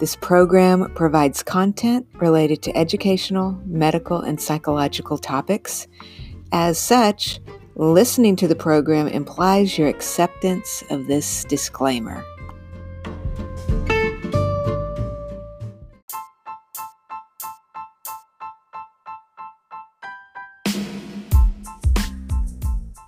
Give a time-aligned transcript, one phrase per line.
[0.00, 5.86] This program provides content related to educational, medical, and psychological topics.
[6.50, 7.38] As such,
[7.76, 12.24] listening to the program implies your acceptance of this disclaimer.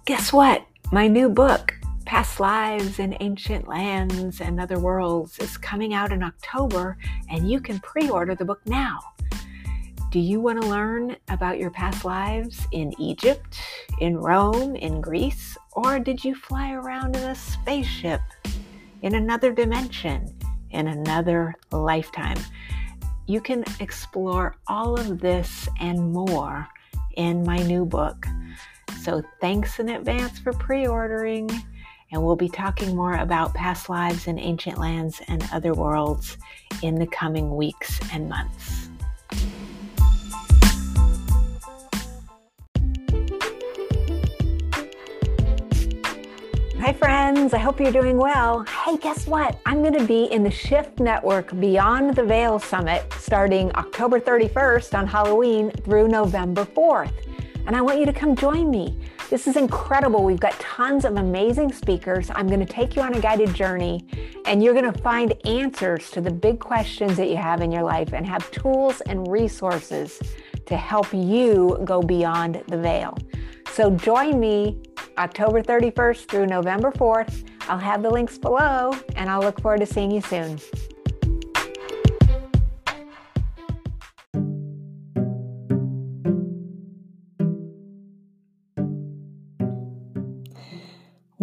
[0.05, 0.65] Guess what?
[0.93, 1.75] My new book,
[2.07, 6.97] Past Lives in Ancient Lands and Other Worlds is coming out in October,
[7.29, 9.01] and you can pre order the book now.
[10.13, 13.59] Do you want to learn about your past lives in Egypt,
[13.99, 18.21] in Rome, in Greece, or did you fly around in a spaceship
[19.03, 20.33] in another dimension,
[20.71, 22.39] in another lifetime?
[23.27, 26.69] You can explore all of this and more
[27.17, 28.27] in my new book.
[29.03, 31.51] So, thanks in advance for pre ordering
[32.13, 36.39] and we'll be talking more about past lives in ancient lands and other worlds
[36.83, 38.89] in the coming weeks and months.
[46.87, 47.53] Hi, friends.
[47.53, 48.63] I hope you're doing well.
[48.63, 49.59] Hey, guess what?
[49.67, 54.97] I'm going to be in the Shift Network Beyond the Veil Summit starting October 31st
[54.97, 57.11] on Halloween through November 4th.
[57.67, 58.97] And I want you to come join me.
[59.29, 60.23] This is incredible.
[60.23, 62.31] We've got tons of amazing speakers.
[62.33, 64.07] I'm going to take you on a guided journey,
[64.45, 67.83] and you're going to find answers to the big questions that you have in your
[67.83, 70.23] life and have tools and resources
[70.67, 73.19] to help you go beyond the veil.
[73.73, 74.81] So join me
[75.19, 77.49] October 31st through November 4th.
[77.69, 80.61] I'll have the links below, and I'll look forward to seeing you soon.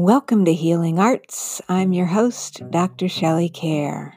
[0.05, 1.61] Welcome to Healing Arts.
[1.69, 3.07] I'm your host, Dr.
[3.07, 4.11] Shelley Kaehr.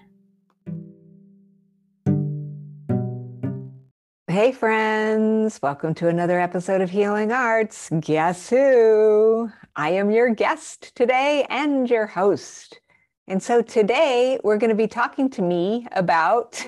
[4.27, 5.61] Hey, friends.
[5.63, 7.89] Welcome to another episode of Healing Arts.
[8.01, 9.49] Guess who?
[9.77, 12.81] I am your guest today and your host.
[13.29, 16.67] And so today we're going to be talking to me about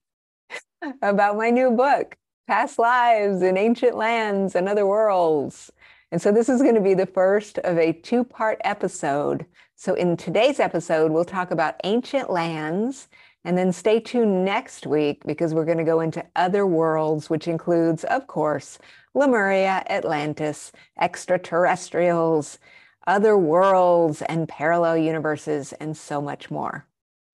[1.02, 2.16] about my new book,
[2.46, 5.72] Past Lives in Ancient Lands and Other Worlds.
[6.12, 9.46] And so this is going to be the first of a two part episode.
[9.76, 13.08] So in today's episode, we'll talk about ancient lands.
[13.44, 17.48] And then stay tuned next week because we're going to go into other worlds, which
[17.48, 18.78] includes, of course,
[19.14, 22.58] Lemuria, Atlantis, extraterrestrials,
[23.06, 26.86] other worlds, and parallel universes, and so much more.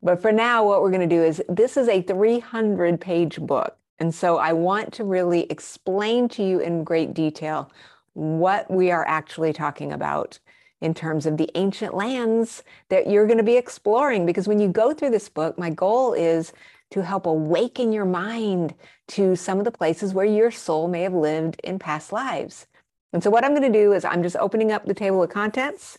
[0.03, 3.77] But for now, what we're going to do is this is a 300 page book.
[3.99, 7.71] And so I want to really explain to you in great detail
[8.19, 10.41] what we are actually talking about
[10.81, 14.27] in terms of the ancient lands that you're going to be exploring.
[14.27, 16.53] Because when you go through this book, my goal is
[16.91, 18.75] to help awaken your mind
[19.07, 22.67] to some of the places where your soul may have lived in past lives.
[23.13, 25.31] And so, what I'm going to do is I'm just opening up the table of
[25.31, 25.97] contents.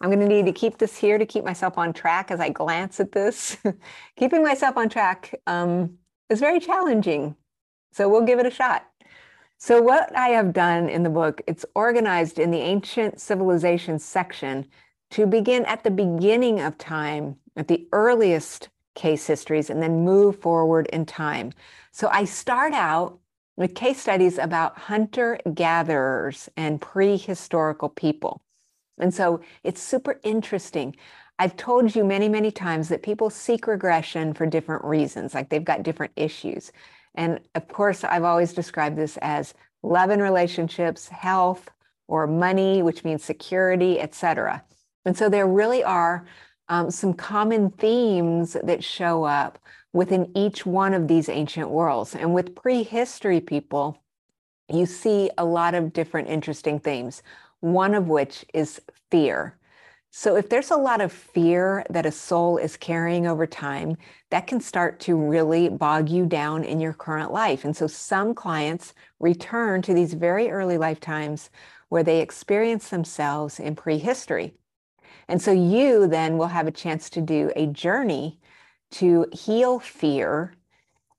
[0.00, 2.50] I'm going to need to keep this here to keep myself on track as I
[2.50, 3.56] glance at this.
[4.16, 7.34] Keeping myself on track um, is very challenging.
[7.92, 8.86] So, we'll give it a shot.
[9.64, 14.66] So what I have done in the book, it's organized in the ancient civilization section
[15.12, 20.40] to begin at the beginning of time, at the earliest case histories, and then move
[20.40, 21.52] forward in time.
[21.92, 23.20] So I start out
[23.54, 28.42] with case studies about hunter gatherers and prehistorical people.
[28.98, 30.96] And so it's super interesting.
[31.38, 35.64] I've told you many, many times that people seek regression for different reasons, like they've
[35.64, 36.72] got different issues.
[37.14, 41.68] And of course, I've always described this as love and relationships, health,
[42.08, 44.62] or money, which means security, etc.
[45.04, 46.26] And so there really are
[46.68, 49.58] um, some common themes that show up
[49.92, 52.14] within each one of these ancient worlds.
[52.14, 54.02] And with prehistory people,
[54.68, 57.22] you see a lot of different interesting themes,
[57.60, 58.80] one of which is
[59.10, 59.58] fear.
[60.14, 63.96] So, if there's a lot of fear that a soul is carrying over time,
[64.28, 67.64] that can start to really bog you down in your current life.
[67.64, 71.48] And so, some clients return to these very early lifetimes
[71.88, 74.52] where they experience themselves in prehistory.
[75.28, 78.38] And so, you then will have a chance to do a journey
[78.92, 80.52] to heal fear.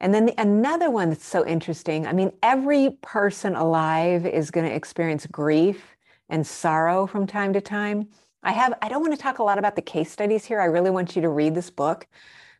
[0.01, 4.69] And then the, another one that's so interesting I mean, every person alive is going
[4.69, 5.95] to experience grief
[6.29, 8.09] and sorrow from time to time.
[8.43, 10.59] I have, I don't want to talk a lot about the case studies here.
[10.59, 12.07] I really want you to read this book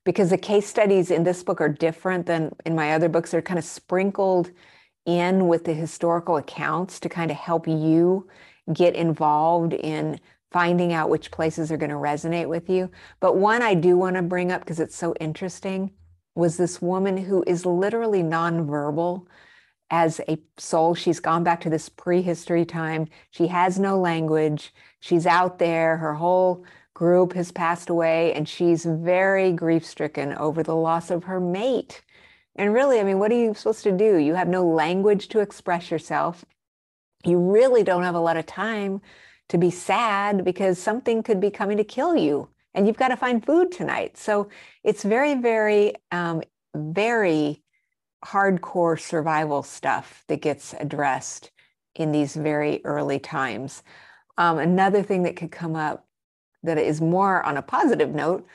[0.06, 3.31] because the case studies in this book are different than in my other books.
[3.31, 4.51] They're kind of sprinkled
[5.06, 8.27] in with the historical accounts to kind of help you
[8.71, 10.19] get involved in
[10.51, 12.89] finding out which places are going to resonate with you.
[13.19, 15.91] But one I do want to bring up because it's so interesting
[16.35, 19.25] was this woman who is literally nonverbal
[19.94, 20.95] as a soul.
[20.95, 23.07] She's gone back to this prehistory time.
[23.30, 24.74] She has no language.
[25.00, 25.98] She's out there.
[25.98, 31.25] Her whole group has passed away, and she's very grief stricken over the loss of
[31.25, 32.01] her mate.
[32.56, 34.18] And really, I mean, what are you supposed to do?
[34.18, 36.44] You have no language to express yourself.
[37.24, 39.00] You really don't have a lot of time
[39.50, 43.18] to be sad because something could be coming to kill you and you've got to
[43.18, 44.18] find food tonight.
[44.18, 44.50] So
[44.84, 46.42] it's very, very, um,
[46.75, 47.62] very
[48.25, 51.51] hardcore survival stuff that gets addressed
[51.95, 53.83] in these very early times.
[54.37, 56.07] Um, another thing that could come up
[56.63, 58.47] that is more on a positive note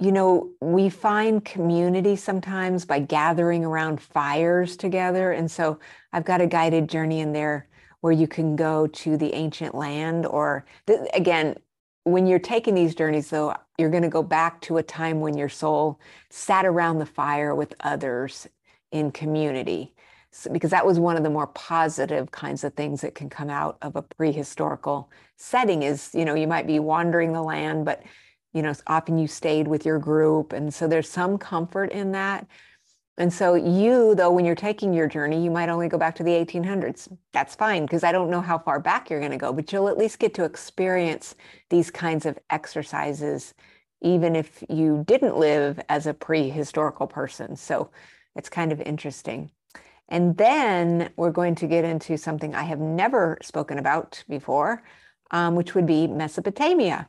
[0.00, 5.32] you know, we find community sometimes by gathering around fires together.
[5.32, 5.80] And so
[6.12, 7.66] I've got a guided journey in there
[8.00, 11.56] where you can go to the ancient land or th- again,
[12.04, 15.36] when you're taking these journeys though, you're going to go back to a time when
[15.36, 15.98] your soul
[16.30, 18.46] sat around the fire with others
[18.92, 19.94] in community.
[20.30, 23.48] So, because that was one of the more positive kinds of things that can come
[23.48, 25.06] out of a prehistorical
[25.36, 28.02] setting is you know you might be wandering the land but
[28.52, 32.46] you know often you stayed with your group and so there's some comfort in that.
[33.16, 36.22] And so you though when you're taking your journey you might only go back to
[36.22, 39.52] the 1800s that's fine because i don't know how far back you're going to go
[39.52, 41.34] but you'll at least get to experience
[41.68, 43.54] these kinds of exercises
[44.00, 47.56] even if you didn't live as a prehistorical person.
[47.56, 47.90] So
[48.38, 49.50] it's kind of interesting.
[50.08, 54.82] And then we're going to get into something I have never spoken about before,
[55.32, 57.08] um, which would be Mesopotamia.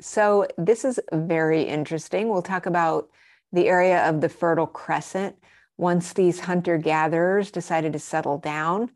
[0.00, 2.28] So this is very interesting.
[2.28, 3.10] We'll talk about
[3.52, 5.36] the area of the Fertile Crescent
[5.76, 8.90] once these hunter gatherers decided to settle down.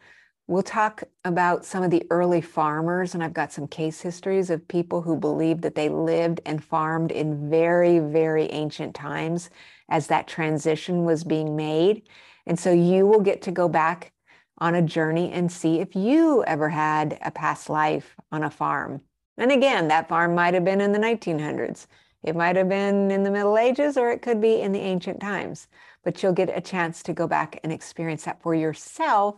[0.47, 4.67] We'll talk about some of the early farmers, and I've got some case histories of
[4.67, 9.51] people who believe that they lived and farmed in very, very ancient times
[9.89, 12.03] as that transition was being made.
[12.47, 14.13] And so you will get to go back
[14.59, 19.01] on a journey and see if you ever had a past life on a farm.
[19.37, 21.87] And again, that farm might have been in the 1900s.
[22.25, 25.21] It might have been in the Middle Ages or it could be in the ancient
[25.21, 25.69] times.
[26.03, 29.37] But you'll get a chance to go back and experience that for yourself.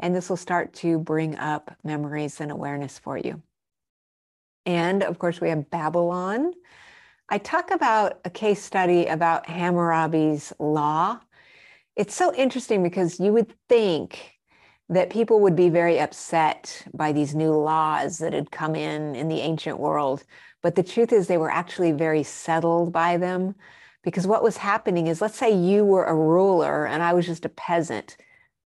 [0.00, 3.42] And this will start to bring up memories and awareness for you.
[4.66, 6.52] And of course, we have Babylon.
[7.30, 11.20] I talk about a case study about Hammurabi's law.
[11.94, 14.38] It's so interesting because you would think
[14.88, 19.28] that people would be very upset by these new laws that had come in in
[19.28, 20.24] the ancient world.
[20.62, 23.54] But the truth is, they were actually very settled by them.
[24.02, 27.44] Because what was happening is, let's say you were a ruler and I was just
[27.44, 28.16] a peasant,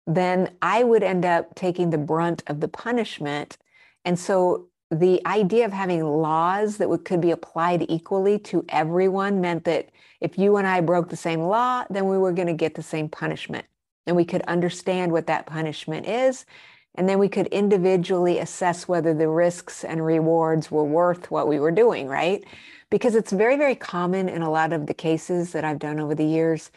[0.07, 3.57] then I would end up taking the brunt of the punishment.
[4.05, 9.41] And so the idea of having laws that would, could be applied equally to everyone
[9.41, 9.89] meant that
[10.21, 12.83] if you and I broke the same law, then we were going to get the
[12.83, 13.67] same punishment.
[14.07, 16.45] And we could understand what that punishment is.
[16.97, 21.61] And then we could individually assess whether the risks and rewards were worth what we
[21.61, 22.43] were doing, right?
[22.91, 26.17] Because it's very, very common in a lot of the cases that I've done over
[26.17, 26.73] the years.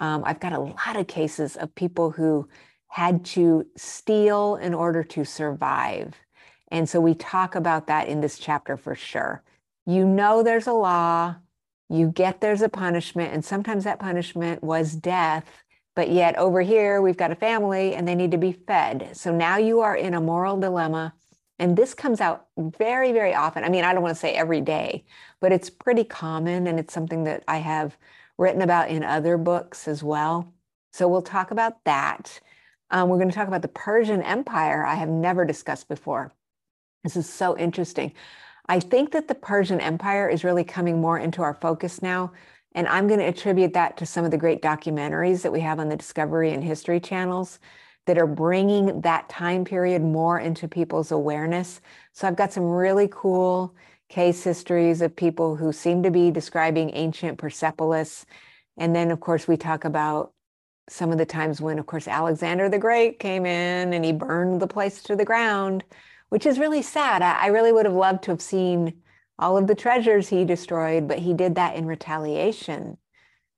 [0.00, 2.48] Um, I've got a lot of cases of people who
[2.88, 6.16] had to steal in order to survive
[6.70, 9.42] and so we talk about that in this chapter for sure.
[9.86, 11.36] You know there's a law,
[11.88, 15.44] you get there's a punishment, and sometimes that punishment was death.
[15.96, 19.10] But yet over here, we've got a family and they need to be fed.
[19.14, 21.14] So now you are in a moral dilemma.
[21.58, 23.64] And this comes out very, very often.
[23.64, 25.04] I mean, I don't want to say every day,
[25.40, 26.66] but it's pretty common.
[26.68, 27.98] And it's something that I have
[28.38, 30.54] written about in other books as well.
[30.92, 32.40] So we'll talk about that.
[32.90, 36.32] Um, we're going to talk about the Persian Empire, I have never discussed before.
[37.04, 38.12] This is so interesting.
[38.68, 42.32] I think that the Persian Empire is really coming more into our focus now.
[42.74, 45.80] And I'm going to attribute that to some of the great documentaries that we have
[45.80, 47.58] on the Discovery and History channels
[48.06, 51.80] that are bringing that time period more into people's awareness.
[52.12, 53.74] So I've got some really cool
[54.08, 58.24] case histories of people who seem to be describing ancient Persepolis.
[58.76, 60.32] And then, of course, we talk about
[60.88, 64.60] some of the times when, of course, Alexander the Great came in and he burned
[64.60, 65.84] the place to the ground,
[66.30, 67.22] which is really sad.
[67.22, 68.94] I, I really would have loved to have seen
[69.38, 72.96] all of the treasures he destroyed, but he did that in retaliation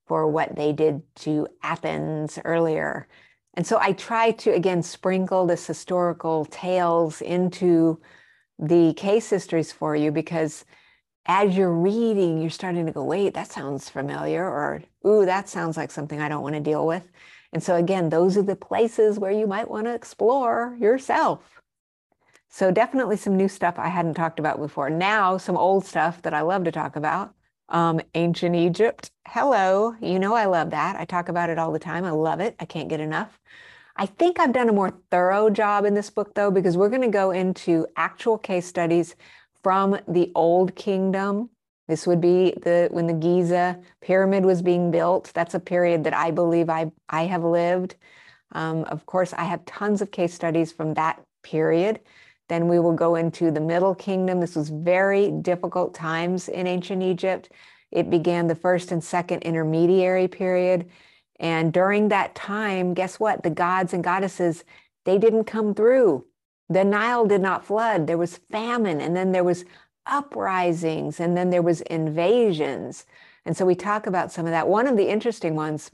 [0.07, 3.07] for what they did to Athens earlier.
[3.53, 8.01] And so I try to, again, sprinkle this historical tales into
[8.59, 10.65] the case histories for you because
[11.25, 15.77] as you're reading, you're starting to go, wait, that sounds familiar, or ooh, that sounds
[15.77, 17.09] like something I don't want to deal with.
[17.53, 21.61] And so, again, those are the places where you might want to explore yourself.
[22.53, 24.87] So, definitely some new stuff I hadn't talked about before.
[24.87, 27.33] Now, some old stuff that I love to talk about.
[27.69, 29.09] Um, ancient Egypt.
[29.27, 29.95] Hello.
[29.99, 30.95] You know, I love that.
[30.95, 32.05] I talk about it all the time.
[32.05, 32.55] I love it.
[32.59, 33.39] I can't get enough.
[33.95, 37.01] I think I've done a more thorough job in this book, though, because we're going
[37.01, 39.15] to go into actual case studies
[39.63, 41.49] from the Old Kingdom.
[41.87, 45.31] This would be the when the Giza pyramid was being built.
[45.33, 47.95] That's a period that I believe I I have lived.
[48.51, 51.99] Um, of course, I have tons of case studies from that period.
[52.49, 54.39] Then we will go into the Middle Kingdom.
[54.39, 57.49] This was very difficult times in ancient Egypt.
[57.91, 60.89] It began the first and second intermediary period.
[61.39, 63.43] And during that time, guess what?
[63.43, 64.63] The gods and goddesses,
[65.05, 66.25] they didn't come through.
[66.69, 68.07] The Nile did not flood.
[68.07, 69.65] There was famine, and then there was
[70.05, 73.05] uprisings, and then there was invasions.
[73.45, 74.67] And so we talk about some of that.
[74.67, 75.91] One of the interesting ones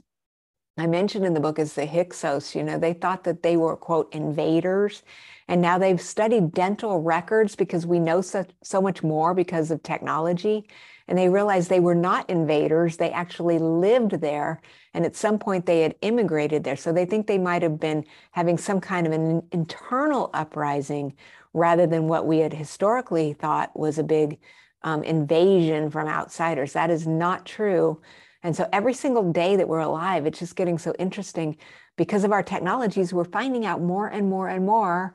[0.78, 2.54] I mentioned in the book is the Hyksos.
[2.54, 5.02] You know, they thought that they were, quote, invaders.
[5.50, 9.82] And now they've studied dental records because we know so, so much more because of
[9.82, 10.68] technology.
[11.08, 12.96] And they realized they were not invaders.
[12.96, 14.62] They actually lived there.
[14.94, 16.76] And at some point they had immigrated there.
[16.76, 21.14] So they think they might have been having some kind of an internal uprising
[21.52, 24.38] rather than what we had historically thought was a big
[24.84, 26.74] um, invasion from outsiders.
[26.74, 28.00] That is not true.
[28.44, 31.56] And so every single day that we're alive, it's just getting so interesting
[31.96, 35.12] because of our technologies, we're finding out more and more and more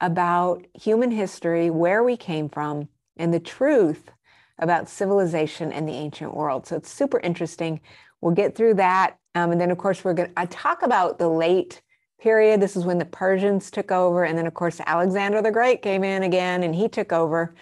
[0.00, 4.10] about human history, where we came from, and the truth
[4.58, 6.66] about civilization and the ancient world.
[6.66, 7.80] So it's super interesting.
[8.20, 9.16] We'll get through that.
[9.34, 11.82] Um, and then, of course, we're going to talk about the late
[12.20, 12.60] period.
[12.60, 14.24] This is when the Persians took over.
[14.24, 17.54] And then, of course, Alexander the Great came in again and he took over.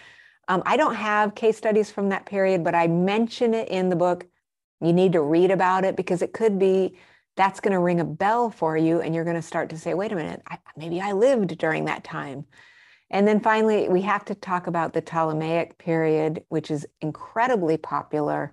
[0.48, 3.96] Um, I don't have case studies from that period, but I mention it in the
[3.96, 4.26] book.
[4.80, 6.96] You need to read about it because it could be
[7.36, 9.94] that's going to ring a bell for you and you're going to start to say,
[9.94, 12.46] wait a minute, I, maybe I lived during that time.
[13.10, 18.52] And then finally, we have to talk about the Ptolemaic period, which is incredibly popular.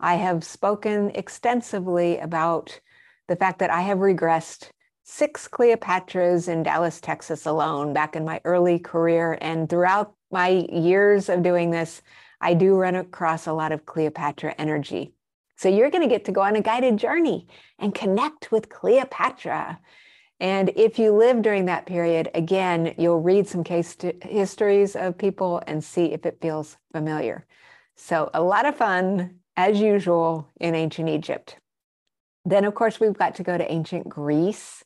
[0.00, 2.80] I have spoken extensively about
[3.28, 4.70] the fact that I have regressed
[5.04, 9.38] six Cleopatras in Dallas, Texas alone back in my early career.
[9.40, 12.02] And throughout my years of doing this,
[12.40, 15.12] I do run across a lot of Cleopatra energy.
[15.62, 17.46] So you're going to get to go on a guided journey
[17.78, 19.78] and connect with Cleopatra.
[20.40, 25.62] And if you live during that period, again, you'll read some case histories of people
[25.68, 27.46] and see if it feels familiar.
[27.94, 31.58] So, a lot of fun, as usual, in ancient Egypt.
[32.44, 34.82] Then, of course, we've got to go to ancient Greece.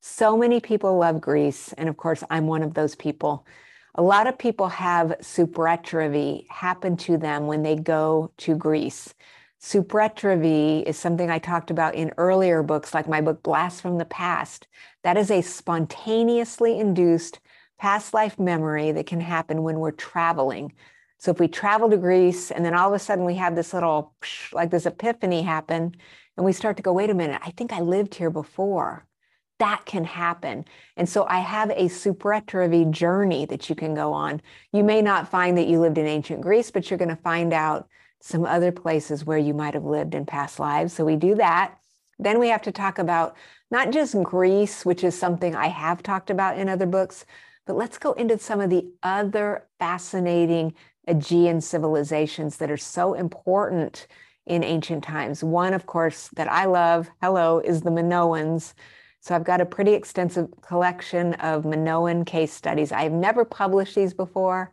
[0.00, 1.72] So many people love Greece.
[1.74, 3.46] And of course, I'm one of those people.
[3.94, 9.14] A lot of people have superatrivi happen to them when they go to Greece.
[9.60, 14.04] Superatrivi is something I talked about in earlier books, like my book, Blast from the
[14.04, 14.66] Past.
[15.02, 17.40] That is a spontaneously induced
[17.78, 20.72] past life memory that can happen when we're traveling.
[21.18, 23.72] So if we travel to Greece and then all of a sudden we have this
[23.72, 24.14] little,
[24.52, 25.96] like this epiphany happen,
[26.36, 29.06] and we start to go, wait a minute, I think I lived here before.
[29.58, 30.66] That can happen.
[30.98, 34.42] And so I have a superatrivi journey that you can go on.
[34.70, 37.54] You may not find that you lived in ancient Greece, but you're going to find
[37.54, 37.88] out
[38.20, 40.92] some other places where you might have lived in past lives.
[40.92, 41.78] So we do that.
[42.18, 43.36] Then we have to talk about
[43.70, 47.26] not just Greece, which is something I have talked about in other books,
[47.66, 50.74] but let's go into some of the other fascinating
[51.08, 54.06] Aegean civilizations that are so important
[54.46, 55.42] in ancient times.
[55.42, 58.74] One, of course, that I love, hello, is the Minoans.
[59.20, 62.92] So I've got a pretty extensive collection of Minoan case studies.
[62.92, 64.72] I've never published these before.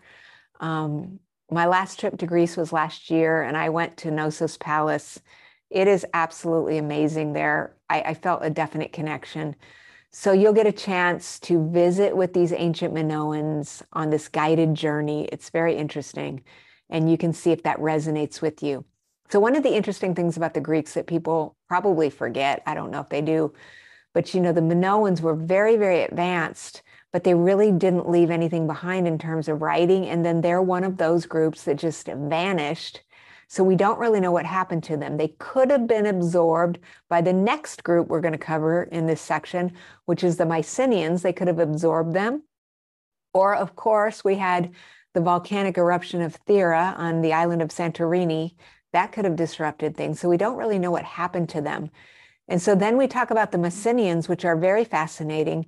[0.60, 1.20] Um,
[1.52, 5.22] my last trip to Greece was last year, and I went to Knossos Palace.
[5.70, 7.76] It is absolutely amazing there.
[7.90, 9.56] I, I felt a definite connection.
[10.12, 15.28] So you'll get a chance to visit with these ancient Minoans on this guided journey.
[15.32, 16.44] It's very interesting,
[16.90, 18.86] and you can see if that resonates with you.
[19.30, 22.92] So one of the interesting things about the Greeks that people probably forget, I don't
[22.92, 23.54] know if they do,
[24.14, 28.66] But you know, the Minoans were very, very advanced, but they really didn't leave anything
[28.66, 30.08] behind in terms of writing.
[30.08, 33.02] And then they're one of those groups that just vanished.
[33.48, 35.16] So we don't really know what happened to them.
[35.16, 36.80] They could have been absorbed
[37.10, 39.74] by the next group we're going to cover in this section,
[40.06, 41.22] which is the Mycenaeans.
[41.22, 42.42] They could have absorbed them.
[43.32, 44.72] Or, of course, we had
[45.14, 48.56] the volcanic eruption of Thera on the island of Santorini.
[48.92, 50.20] That could have disrupted things.
[50.20, 51.92] So we don't really know what happened to them.
[52.48, 55.68] And so then we talk about the Mycenaeans, which are very fascinating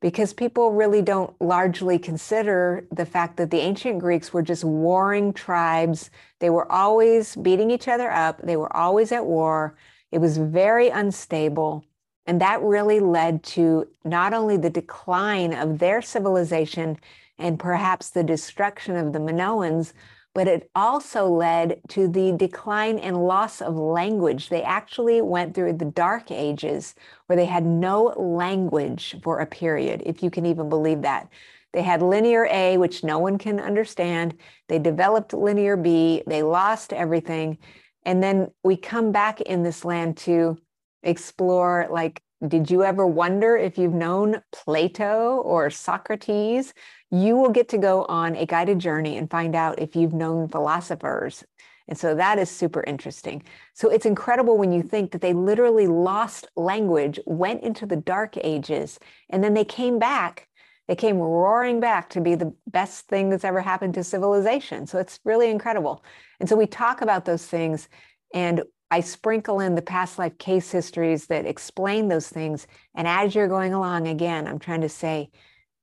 [0.00, 5.32] because people really don't largely consider the fact that the ancient Greeks were just warring
[5.32, 6.10] tribes.
[6.38, 9.76] They were always beating each other up, they were always at war.
[10.10, 11.84] It was very unstable.
[12.26, 16.98] And that really led to not only the decline of their civilization
[17.38, 19.92] and perhaps the destruction of the Minoans,
[20.34, 24.48] but it also led to the decline and loss of language.
[24.48, 26.94] They actually went through the dark ages
[27.26, 31.28] where they had no language for a period, if you can even believe that.
[31.72, 34.36] They had linear A, which no one can understand.
[34.68, 36.22] They developed linear B.
[36.26, 37.58] They lost everything.
[38.04, 40.58] And then we come back in this land to
[41.02, 46.72] explore like did you ever wonder if you've known Plato or Socrates?
[47.10, 50.48] You will get to go on a guided journey and find out if you've known
[50.48, 51.44] philosophers.
[51.88, 53.42] And so that is super interesting.
[53.74, 58.36] So it's incredible when you think that they literally lost language, went into the dark
[58.44, 60.46] ages, and then they came back.
[60.86, 64.86] They came roaring back to be the best thing that's ever happened to civilization.
[64.86, 66.04] So it's really incredible.
[66.38, 67.88] And so we talk about those things.
[68.32, 68.62] And
[68.92, 72.66] I sprinkle in the past life case histories that explain those things.
[72.94, 75.30] And as you're going along, again, I'm trying to say,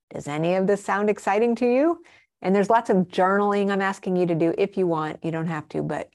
[0.09, 2.01] does any of this sound exciting to you?
[2.41, 5.23] And there's lots of journaling I'm asking you to do if you want.
[5.23, 6.09] You don't have to, but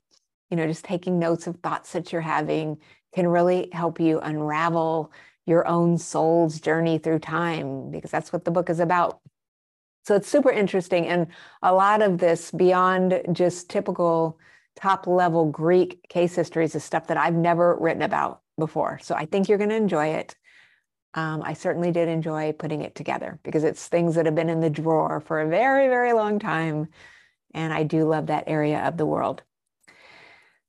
[0.51, 2.79] you know, just taking notes of thoughts that you're having
[3.15, 5.13] can really help you unravel
[5.47, 9.21] your own soul's journey through time because that's what the book is about.
[10.05, 11.07] So it's super interesting.
[11.07, 11.29] And
[11.63, 14.39] a lot of this beyond just typical
[14.77, 18.99] top level Greek case histories is stuff that I've never written about before.
[19.03, 20.37] So I think you're going to enjoy it.
[21.15, 24.61] Um, I certainly did enjoy putting it together because it's things that have been in
[24.61, 26.89] the drawer for a very, very long time.
[27.53, 29.43] And I do love that area of the world.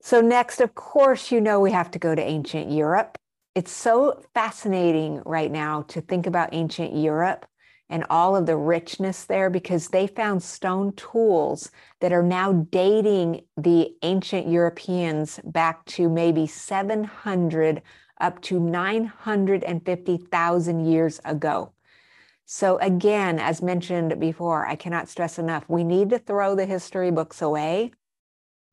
[0.01, 3.17] So, next, of course, you know we have to go to ancient Europe.
[3.55, 7.45] It's so fascinating right now to think about ancient Europe
[7.89, 11.69] and all of the richness there because they found stone tools
[12.01, 17.81] that are now dating the ancient Europeans back to maybe 700
[18.19, 21.73] up to 950,000 years ago.
[22.45, 27.11] So, again, as mentioned before, I cannot stress enough we need to throw the history
[27.11, 27.91] books away.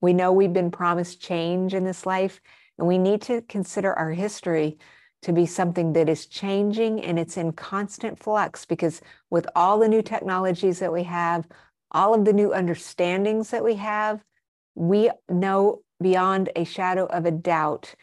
[0.01, 2.41] We know we've been promised change in this life,
[2.79, 4.79] and we need to consider our history
[5.23, 9.89] to be something that is changing and it's in constant flux because with all the
[9.89, 11.47] new technologies that we have,
[11.91, 14.25] all of the new understandings that we have,
[14.75, 17.95] we know beyond a shadow of a doubt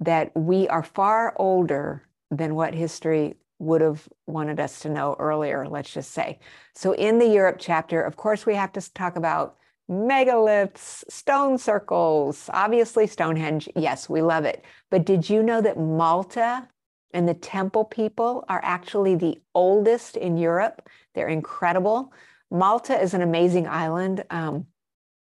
[0.00, 5.66] that we are far older than what history would have wanted us to know earlier,
[5.68, 6.38] let's just say.
[6.74, 9.56] So, in the Europe chapter, of course, we have to talk about
[9.90, 13.68] megaliths, stone circles, obviously Stonehenge.
[13.76, 14.64] Yes, we love it.
[14.90, 16.68] But did you know that Malta
[17.12, 20.88] and the Temple people are actually the oldest in Europe?
[21.14, 22.12] They're incredible.
[22.50, 24.24] Malta is an amazing island.
[24.30, 24.66] Um,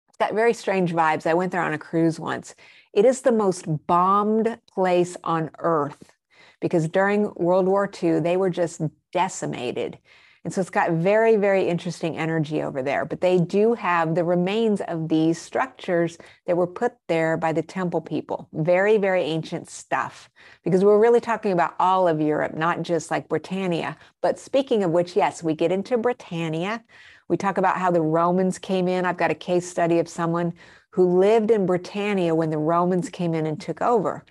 [0.09, 1.27] it's got very strange vibes.
[1.27, 2.55] I went there on a cruise once.
[2.93, 6.13] It is the most bombed place on earth
[6.61, 9.99] because during World War II, they were just decimated.
[10.45, 13.05] And so it's got very, very interesting energy over there.
[13.05, 17.63] But they do have the remains of these structures that were put there by the
[17.63, 18.49] temple people.
[18.53, 20.29] Very, very ancient stuff.
[20.65, 23.97] Because we're really talking about all of Europe, not just like Britannia.
[24.21, 26.83] But speaking of which, yes, we get into Britannia.
[27.33, 29.07] We talk about how the Romans came in.
[29.07, 30.53] I've got a case study of someone
[30.91, 34.27] who lived in Britannia when the Romans came in and took over.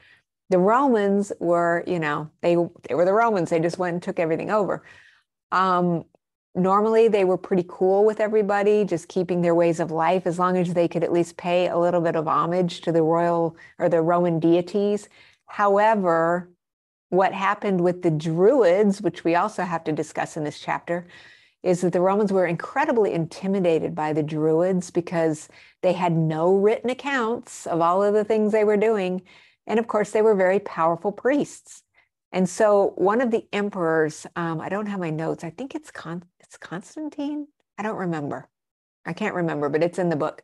[0.51, 2.55] The Romans were, you know, they
[2.87, 3.49] they were the Romans.
[3.49, 4.83] They just went and took everything over.
[5.51, 6.05] Um,
[6.53, 10.55] normally, they were pretty cool with everybody, just keeping their ways of life as long
[10.55, 13.89] as they could at least pay a little bit of homage to the royal or
[13.89, 15.09] the Roman deities.
[15.47, 16.51] However,
[17.09, 21.07] what happened with the Druids, which we also have to discuss in this chapter,
[21.63, 25.47] is that the Romans were incredibly intimidated by the Druids because
[25.81, 29.21] they had no written accounts of all of the things they were doing.
[29.67, 31.83] And of course, they were very powerful priests.
[32.31, 35.43] And so one of the emperors, um, I don't have my notes.
[35.43, 37.47] I think it's Con- it's Constantine.
[37.77, 38.49] I don't remember.
[39.05, 40.43] I can't remember, but it's in the book.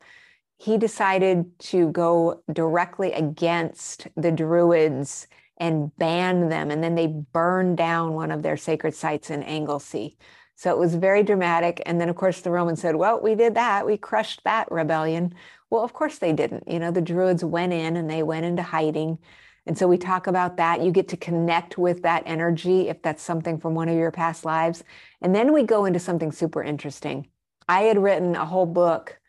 [0.58, 5.28] He decided to go directly against the Druids
[5.58, 6.72] and ban them.
[6.72, 10.18] And then they burned down one of their sacred sites in Anglesey.
[10.58, 11.84] So it was very dramatic.
[11.86, 13.86] And then, of course, the Romans said, well, we did that.
[13.86, 15.36] We crushed that rebellion.
[15.70, 16.68] Well, of course they didn't.
[16.68, 19.20] You know, the Druids went in and they went into hiding.
[19.68, 20.82] And so we talk about that.
[20.82, 24.46] You get to connect with that energy if that's something from one of your past
[24.46, 24.84] lives.
[25.22, 27.28] And then we go into something super interesting.
[27.70, 29.20] I had written a whole book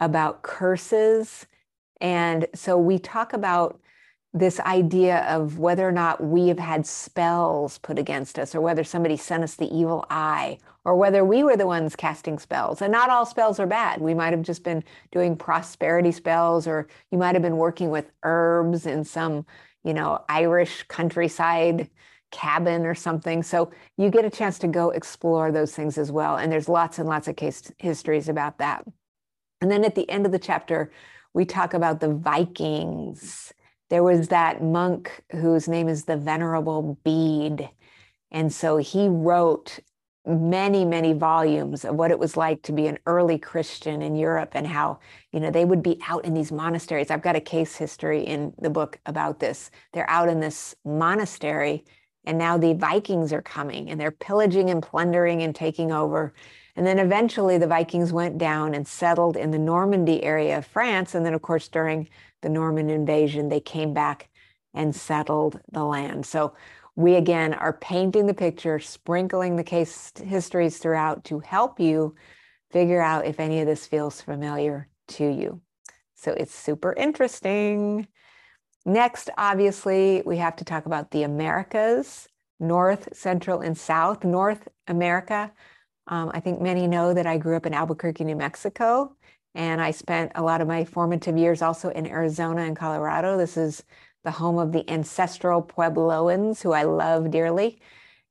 [0.00, 1.46] about curses.
[2.00, 3.78] And so we talk about
[4.34, 8.82] this idea of whether or not we have had spells put against us, or whether
[8.82, 12.80] somebody sent us the evil eye, or whether we were the ones casting spells.
[12.80, 14.00] And not all spells are bad.
[14.00, 18.10] We might have just been doing prosperity spells, or you might have been working with
[18.22, 19.44] herbs in some,
[19.84, 21.90] you know, Irish countryside
[22.30, 23.42] cabin or something.
[23.42, 26.36] So you get a chance to go explore those things as well.
[26.36, 28.86] And there's lots and lots of case histories about that.
[29.60, 30.90] And then at the end of the chapter,
[31.34, 33.52] we talk about the Vikings
[33.92, 37.68] there was that monk whose name is the Venerable Bede.
[38.30, 39.80] And so he wrote
[40.24, 44.52] many, many volumes of what it was like to be an early Christian in Europe
[44.54, 44.98] and how,
[45.30, 47.10] you know, they would be out in these monasteries.
[47.10, 49.70] I've got a case history in the book about this.
[49.92, 51.84] They're out in this monastery,
[52.24, 56.32] and now the Vikings are coming and they're pillaging and plundering and taking over.
[56.76, 61.14] And then eventually the Vikings went down and settled in the Normandy area of France.
[61.14, 62.08] And then, of course, during
[62.42, 64.28] the Norman invasion, they came back
[64.74, 66.26] and settled the land.
[66.26, 66.54] So
[66.94, 72.14] we again are painting the picture, sprinkling the case histories throughout to help you
[72.70, 75.60] figure out if any of this feels familiar to you.
[76.14, 78.06] So it's super interesting.
[78.84, 82.28] Next, obviously, we have to talk about the Americas,
[82.58, 84.24] North, Central, and South.
[84.24, 85.52] North America,
[86.08, 89.16] um, I think many know that I grew up in Albuquerque, New Mexico.
[89.54, 93.36] And I spent a lot of my formative years also in Arizona and Colorado.
[93.36, 93.82] This is
[94.24, 97.78] the home of the ancestral Puebloans, who I love dearly.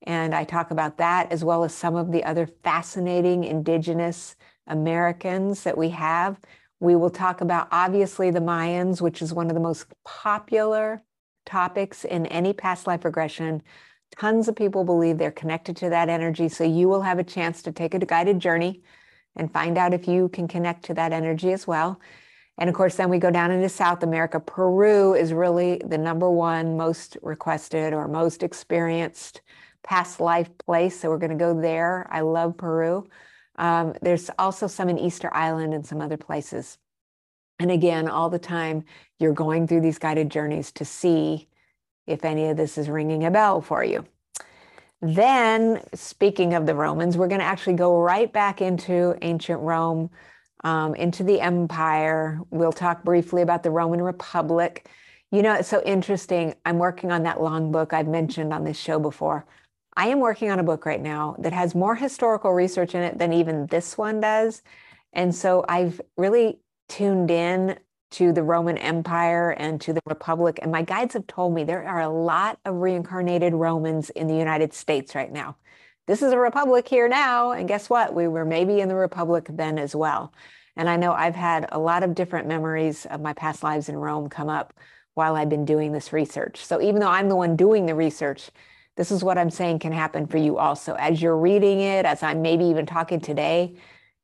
[0.04, 4.36] And I talk about that as well as some of the other fascinating indigenous
[4.68, 6.40] Americans that we have.
[6.80, 11.04] We will talk about obviously the Mayans, which is one of the most popular
[11.46, 13.62] topics in any past life regression.
[14.18, 16.50] Tons of people believe they're connected to that energy.
[16.50, 18.82] So you will have a chance to take a guided journey
[19.36, 22.00] and find out if you can connect to that energy as well.
[22.58, 24.40] And of course, then we go down into South America.
[24.40, 29.42] Peru is really the number one most requested or most experienced
[29.84, 31.00] past life place.
[31.00, 32.08] So we're going to go there.
[32.12, 33.08] I love Peru.
[33.56, 36.78] Um, there's also some in Easter Island and some other places.
[37.60, 38.84] And again, all the time,
[39.20, 41.48] you're going through these guided journeys to see
[42.08, 44.06] if any of this is ringing a bell for you.
[45.02, 50.12] Then, speaking of the Romans, we're going to actually go right back into ancient Rome,
[50.64, 52.40] um, into the empire.
[52.52, 54.88] We'll talk briefly about the Roman Republic.
[55.32, 56.54] You know, it's so interesting.
[56.66, 59.46] I'm working on that long book I've mentioned on this show before.
[59.98, 63.18] I am working on a book right now that has more historical research in it
[63.18, 64.62] than even this one does.
[65.14, 67.78] And so I've really tuned in
[68.12, 70.60] to the Roman Empire and to the Republic.
[70.62, 74.36] And my guides have told me there are a lot of reincarnated Romans in the
[74.36, 75.56] United States right now.
[76.08, 77.52] This is a republic here now.
[77.52, 78.14] And guess what?
[78.14, 80.34] We were maybe in the republic then as well.
[80.76, 83.96] And I know I've had a lot of different memories of my past lives in
[83.96, 84.74] Rome come up
[85.14, 86.66] while I've been doing this research.
[86.66, 88.50] So even though I'm the one doing the research,
[88.98, 90.96] this is what I'm saying can happen for you also.
[90.96, 93.76] As you're reading it, as I'm maybe even talking today,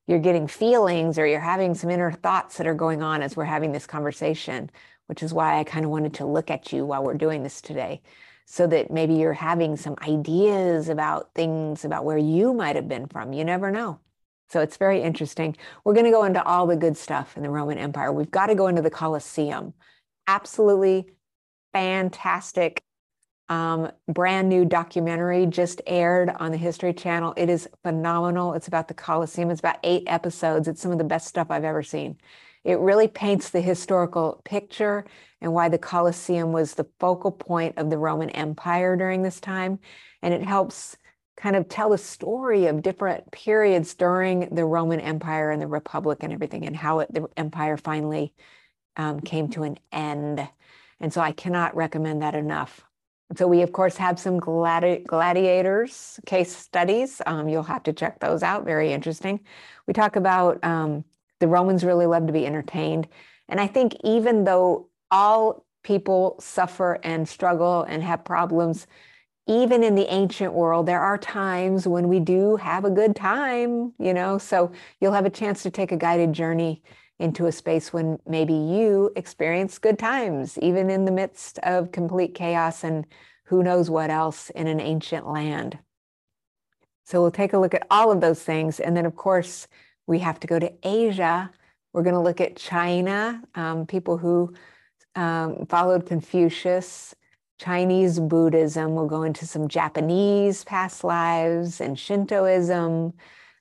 [0.07, 3.43] you're getting feelings or you're having some inner thoughts that are going on as we're
[3.45, 4.71] having this conversation,
[5.07, 7.61] which is why I kind of wanted to look at you while we're doing this
[7.61, 8.01] today,
[8.45, 13.07] so that maybe you're having some ideas about things about where you might have been
[13.07, 13.33] from.
[13.33, 13.99] You never know.
[14.49, 15.57] So it's very interesting.
[15.83, 18.13] We're going to go into all the good stuff in the Roman Empire.
[18.13, 19.73] We've got to go into the Colosseum.
[20.25, 21.07] Absolutely
[21.73, 22.81] fantastic
[23.49, 27.33] um, brand new documentary just aired on the History Channel.
[27.37, 28.53] It is phenomenal.
[28.53, 29.49] It's about the Colosseum.
[29.49, 30.67] It's about eight episodes.
[30.67, 32.17] It's some of the best stuff I've ever seen.
[32.63, 35.05] It really paints the historical picture
[35.39, 39.79] and why the Colosseum was the focal point of the Roman Empire during this time.
[40.21, 40.97] And it helps
[41.37, 46.17] kind of tell the story of different periods during the Roman Empire and the Republic
[46.21, 48.33] and everything, and how it, the empire finally
[48.97, 50.49] um, came to an end.
[50.99, 52.86] And so I cannot recommend that enough.
[53.35, 57.21] So we, of course, have some gladi- gladiators case studies.
[57.25, 58.63] Um, you'll have to check those out.
[58.63, 59.41] Very interesting.
[59.85, 61.03] We talk about um,
[61.39, 63.07] the Romans really love to be entertained.
[63.49, 68.87] And I think even though all people suffer and struggle and have problems,
[69.47, 73.93] even in the ancient world, there are times when we do have a good time,
[73.97, 74.37] you know.
[74.37, 76.81] So you'll have a chance to take a guided journey
[77.19, 82.35] into a space when maybe you experience good times, even in the midst of complete
[82.35, 83.05] chaos and
[83.45, 85.79] who knows what else in an ancient land.
[87.05, 88.79] So we'll take a look at all of those things.
[88.79, 89.67] And then, of course,
[90.05, 91.49] we have to go to Asia.
[91.93, 94.53] We're going to look at China, um, people who
[95.15, 97.15] um, followed Confucius,
[97.59, 98.93] Chinese Buddhism.
[98.93, 103.13] We'll go into some Japanese past lives and Shintoism.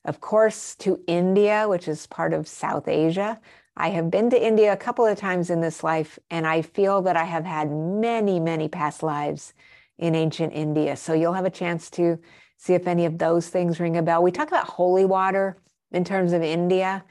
[0.07, 3.41] Of course, to India, which is part of South Asia.
[3.77, 7.03] I have been to India a couple of times in this life, and I feel
[7.03, 9.53] that I have had many, many past lives
[9.99, 10.97] in ancient India.
[10.97, 12.21] So you'll have a chance to
[12.57, 14.23] see if any of those things ring a bell.
[14.23, 15.57] We talk about holy water
[15.91, 17.05] in terms of India.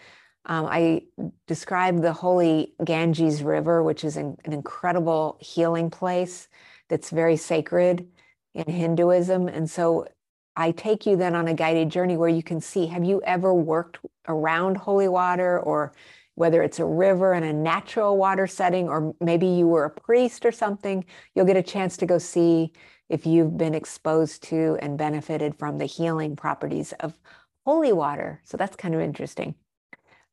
[0.46, 1.02] Um, I
[1.48, 6.48] describe the holy Ganges River, which is an, an incredible healing place
[6.88, 8.08] that's very sacred
[8.54, 9.50] in Hinduism.
[9.50, 10.08] And so
[10.56, 13.54] I take you then on a guided journey where you can see have you ever
[13.54, 15.94] worked around holy water or
[16.36, 20.46] whether it's a river and a natural water setting, or maybe you were a priest
[20.46, 22.72] or something, you'll get a chance to go see
[23.10, 27.18] if you've been exposed to and benefited from the healing properties of
[27.66, 28.42] holy water.
[28.44, 29.56] So that's kind of interesting.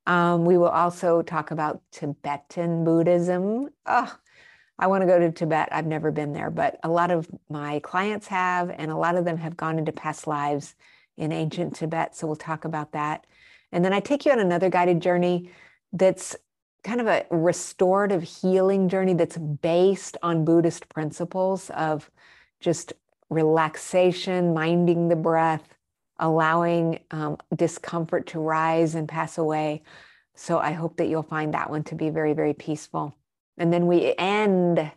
[0.07, 3.69] Um, we will also talk about Tibetan Buddhism.
[3.87, 4.13] Oh,
[4.79, 5.69] I want to go to Tibet.
[5.71, 9.25] I've never been there, but a lot of my clients have, and a lot of
[9.25, 10.75] them have gone into past lives
[11.17, 12.17] in ancient Tibet.
[12.17, 13.27] So we'll talk about that.
[13.71, 15.51] And then I take you on another guided journey
[15.93, 16.37] that's
[16.85, 22.11] kind of a restorative healing journey that's based on Buddhist principles of
[22.61, 22.93] just
[23.31, 25.67] relaxation, minding the breath,
[26.19, 29.83] allowing um, discomfort to rise and pass away.
[30.35, 33.15] So I hope that you'll find that one to be very, very peaceful.
[33.59, 34.91] And then we end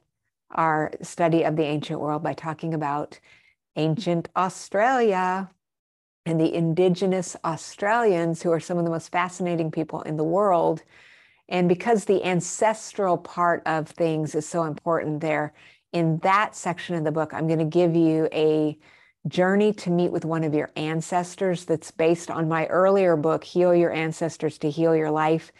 [0.51, 3.19] our study of the ancient world by talking about
[3.75, 5.49] ancient Australia
[6.25, 10.81] and the indigenous Australians, who are some of the most fascinating people in the world.
[11.49, 15.53] And because the ancestral part of things is so important there,
[15.93, 18.77] in that section of the book, I'm going to give you a
[19.27, 23.73] journey to meet with one of your ancestors that's based on my earlier book, Heal
[23.75, 25.51] Your Ancestors to Heal Your Life.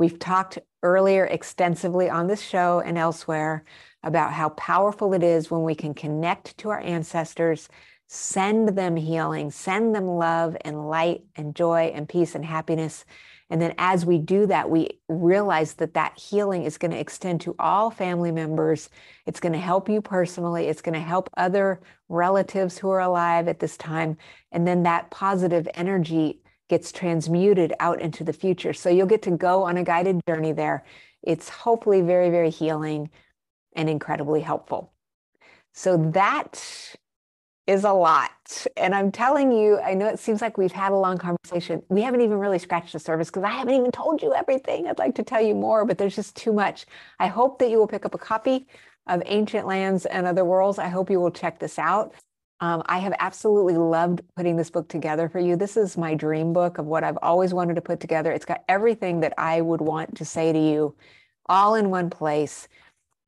[0.00, 3.64] We've talked earlier extensively on this show and elsewhere
[4.02, 7.68] about how powerful it is when we can connect to our ancestors
[8.12, 13.04] send them healing, send them love and light and joy and peace and happiness.
[13.50, 17.40] And then as we do that, we realize that that healing is going to extend
[17.42, 18.90] to all family members.
[19.26, 20.66] It's going to help you personally.
[20.66, 24.16] It's going to help other relatives who are alive at this time.
[24.50, 28.72] And then that positive energy gets transmuted out into the future.
[28.72, 30.84] So you'll get to go on a guided journey there.
[31.22, 33.10] It's hopefully very, very healing
[33.74, 34.92] and incredibly helpful.
[35.74, 36.96] So that
[37.66, 38.66] is a lot.
[38.76, 41.82] And I'm telling you, I know it seems like we've had a long conversation.
[41.88, 44.86] We haven't even really scratched the surface because I haven't even told you everything.
[44.86, 46.86] I'd like to tell you more, but there's just too much.
[47.18, 48.68] I hope that you will pick up a copy
[49.08, 50.78] of Ancient Lands and Other Worlds.
[50.78, 52.14] I hope you will check this out.
[52.60, 55.56] Um, I have absolutely loved putting this book together for you.
[55.56, 58.30] This is my dream book of what I've always wanted to put together.
[58.32, 60.94] It's got everything that I would want to say to you
[61.46, 62.68] all in one place.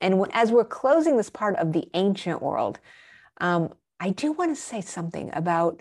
[0.02, 2.78] And as we're closing this part of the ancient world,
[3.40, 5.80] um, I do want to say something about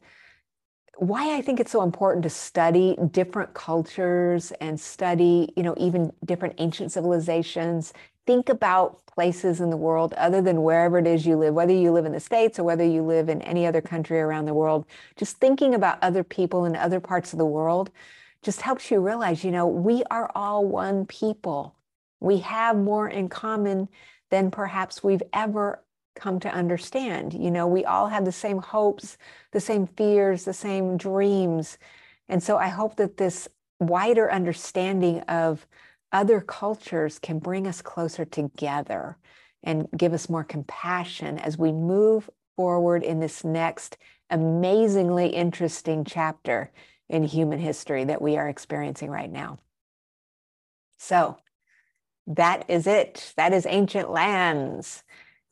[0.98, 6.14] why I think it's so important to study different cultures and study, you know, even
[6.24, 7.92] different ancient civilizations.
[8.28, 11.92] Think about places in the world other than wherever it is you live, whether you
[11.92, 14.86] live in the States or whether you live in any other country around the world.
[15.16, 17.92] Just thinking about other people in other parts of the world
[18.44, 21.76] just helps you realize, you know, we are all one people.
[22.20, 23.90] We have more in common
[24.30, 25.84] than perhaps we've ever
[26.16, 27.34] come to understand.
[27.34, 29.18] You know, we all have the same hopes,
[29.52, 31.78] the same fears, the same dreams.
[32.30, 33.48] And so I hope that this
[33.80, 35.66] wider understanding of
[36.12, 39.18] other cultures can bring us closer together
[39.64, 43.98] and give us more compassion as we move forward in this next
[44.30, 46.72] amazingly interesting chapter
[47.10, 49.60] in human history that we are experiencing right now.
[50.98, 51.38] So
[52.28, 53.34] that is it.
[53.36, 55.04] That is ancient lands.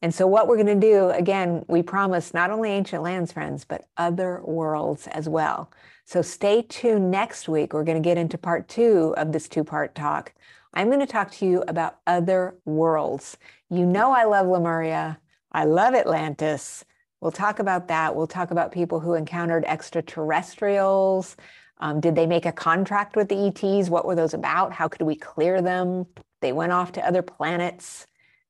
[0.02, 3.66] And so, what we're going to do, again, we promise not only ancient lands, friends,
[3.66, 5.72] but other worlds as well.
[6.06, 7.74] So, stay tuned next week.
[7.74, 10.34] We're going to get into part two of this two part talk.
[10.74, 13.38] I'm going to talk to you about other worlds.
[13.70, 15.20] You know, I love Lemuria,
[15.52, 16.86] I love Atlantis.
[17.22, 18.16] We'll talk about that.
[18.16, 21.36] We'll talk about people who encountered extraterrestrials.
[21.82, 23.90] Um, did they make a contract with the ETs?
[23.90, 24.72] What were those about?
[24.72, 26.06] How could we clear them?
[26.42, 28.08] They went off to other planets.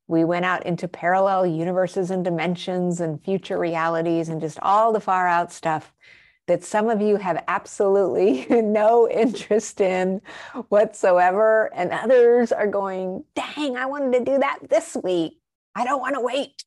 [0.09, 4.99] We went out into parallel universes and dimensions and future realities and just all the
[4.99, 5.93] far out stuff
[6.47, 10.19] that some of you have absolutely no interest in
[10.69, 15.37] whatsoever, and others are going, dang, I wanted to do that this week.
[15.75, 16.63] I don't want to wait.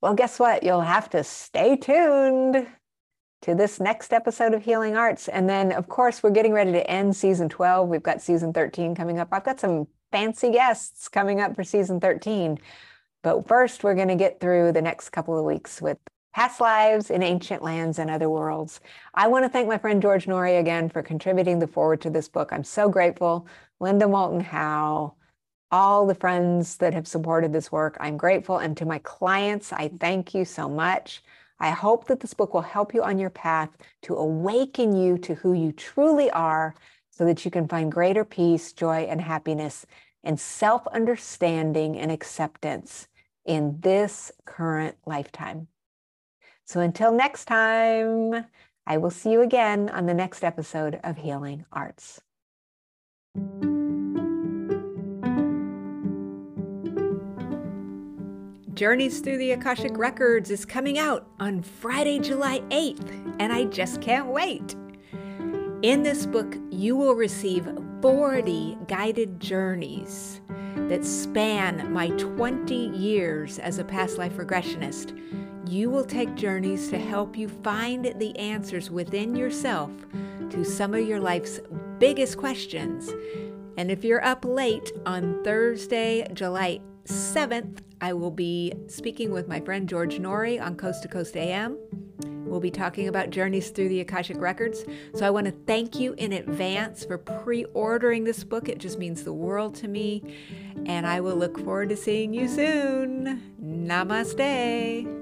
[0.00, 0.62] Well, guess what?
[0.62, 2.66] You'll have to stay tuned
[3.42, 5.28] to this next episode of Healing Arts.
[5.28, 7.90] And then, of course, we're getting ready to end season 12.
[7.90, 9.28] We've got season 13 coming up.
[9.30, 12.58] I've got some fancy guests coming up for season 13.
[13.22, 15.98] But first, we're going to get through the next couple of weeks with
[16.34, 18.80] past lives in ancient lands and other worlds.
[19.14, 22.28] I want to thank my friend George Noory again for contributing the foreword to this
[22.28, 22.52] book.
[22.52, 23.46] I'm so grateful.
[23.80, 25.14] Linda Moulton Howe,
[25.70, 28.58] all the friends that have supported this work, I'm grateful.
[28.58, 31.22] And to my clients, I thank you so much.
[31.60, 33.70] I hope that this book will help you on your path
[34.02, 36.74] to awaken you to who you truly are
[37.12, 39.86] so that you can find greater peace, joy, and happiness
[40.24, 43.06] and self understanding and acceptance
[43.44, 45.68] in this current lifetime.
[46.64, 48.46] So until next time,
[48.86, 52.20] I will see you again on the next episode of Healing Arts.
[58.74, 64.00] Journeys Through the Akashic Records is coming out on Friday, July 8th, and I just
[64.00, 64.74] can't wait.
[65.82, 67.68] In this book, you will receive
[68.00, 70.40] 40 guided journeys
[70.76, 75.18] that span my 20 years as a past life regressionist
[75.66, 79.90] you will take journeys to help you find the answers within yourself
[80.50, 81.60] to some of your life's
[81.98, 83.10] biggest questions.
[83.76, 89.60] And if you're up late on Thursday, July 7th, I will be speaking with my
[89.60, 91.78] friend George Noory on Coast to Coast AM.
[92.44, 94.84] We'll be talking about journeys through the Akashic Records.
[95.14, 98.68] So I want to thank you in advance for pre ordering this book.
[98.68, 100.22] It just means the world to me.
[100.84, 103.54] And I will look forward to seeing you soon.
[103.62, 105.21] Namaste.